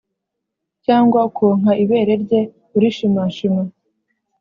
Cyangwa 0.85 1.19
ukonka 1.29 1.71
ibere 1.83 2.13
rye 2.23 2.41
urishimashima 2.75 3.61